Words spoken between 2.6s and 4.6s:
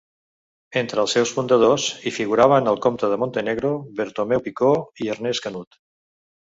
el comte de Montenegro, Bartomeu